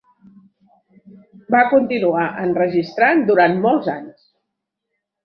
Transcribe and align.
Va 1.55 1.59
continuar 1.73 2.23
enregistrant 2.45 3.21
durant 3.29 3.55
molts 3.67 3.91
anys. 3.97 4.25